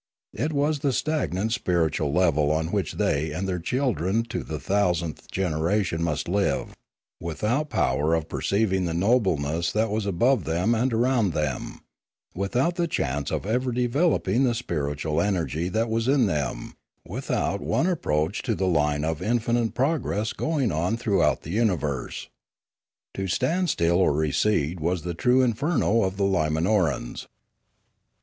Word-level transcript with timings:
It 0.33 0.51
was 0.51 0.79
the 0.79 0.93
stagnant 0.93 1.51
spiritual 1.51 2.11
level 2.11 2.49
on 2.51 2.71
which 2.71 2.93
they 2.93 3.31
and 3.31 3.47
their 3.47 3.59
children 3.59 4.23
to 4.29 4.43
the 4.43 4.57
thou 4.57 4.93
sandth 4.93 5.29
generation 5.29 6.01
must 6.01 6.27
live, 6.27 6.73
without 7.19 7.69
power 7.69 8.15
of 8.15 8.27
per 8.27 8.41
ceiving 8.41 8.87
the 8.87 8.95
nobleness 8.95 9.71
that 9.73 9.91
was 9.91 10.07
above 10.07 10.45
them 10.45 10.73
and 10.73 10.91
around 10.91 11.33
them, 11.33 11.81
without 12.33 12.77
the 12.77 12.87
chance 12.87 13.29
of 13.29 13.45
ever 13.45 13.71
developing 13.71 14.43
the 14.43 14.55
spiritual 14.55 15.21
energy 15.21 15.69
that 15.69 15.87
was 15.87 16.07
in 16.07 16.25
them, 16.25 16.73
without 17.07 17.61
one 17.61 17.85
ap 17.85 18.01
proach 18.01 18.41
to 18.41 18.55
the 18.55 18.65
line 18.65 19.05
of 19.05 19.21
infinite 19.21 19.75
progress 19.75 20.33
going 20.33 20.71
on 20.71 20.97
through 20.97 21.21
out 21.21 21.43
the 21.43 21.51
universe. 21.51 22.27
To 23.13 23.27
stand 23.27 23.69
still 23.69 23.97
or 23.97 24.13
recede 24.13 24.79
was 24.79 25.03
the 25.03 25.13
true 25.13 25.43
inferno 25.43 26.01
of 26.01 26.17
the 26.17 26.23
Limanorans. 26.25 27.27